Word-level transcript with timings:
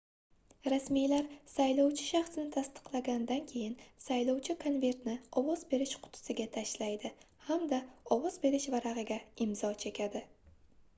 rasmiylar 0.71 1.27
saylovchi 1.55 2.05
shaxsini 2.13 2.49
tasdiqlaganidan 2.55 3.45
keyin 3.53 3.75
saylovchi 4.07 4.57
konvertni 4.65 5.15
ovoz 5.43 5.67
berish 5.77 5.95
qutisiga 6.09 6.51
tashlaydi 6.59 7.15
hamda 7.51 7.83
ovoz 8.21 8.43
berish 8.47 8.69
varagʻiga 8.79 9.23
imzo 9.47 9.75
chekadi 9.89 10.29